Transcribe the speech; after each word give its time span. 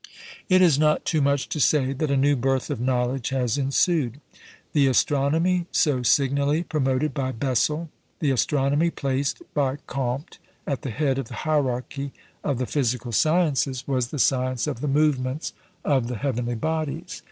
It 0.49 0.63
is 0.63 0.79
not 0.79 1.05
too 1.05 1.21
much 1.21 1.47
to 1.49 1.59
say 1.59 1.93
that 1.93 2.09
a 2.09 2.17
new 2.17 2.35
birth 2.35 2.71
of 2.71 2.81
knowledge 2.81 3.29
has 3.29 3.55
ensued. 3.55 4.19
The 4.73 4.87
astronomy 4.87 5.67
so 5.71 6.01
signally 6.01 6.63
promoted 6.63 7.13
by 7.13 7.33
Bessel 7.33 7.91
the 8.17 8.31
astronomy 8.31 8.89
placed 8.89 9.43
by 9.53 9.75
Comte 9.85 10.39
at 10.65 10.81
the 10.81 10.89
head 10.89 11.19
of 11.19 11.27
the 11.27 11.35
hierarchy 11.45 12.13
of 12.43 12.57
the 12.57 12.65
physical 12.65 13.11
sciences 13.11 13.87
was 13.87 14.07
the 14.07 14.17
science 14.17 14.65
of 14.65 14.81
the 14.81 14.87
movements 14.87 15.53
of 15.85 16.07
the 16.07 16.17
heavenly 16.17 16.55
bodies. 16.55 17.19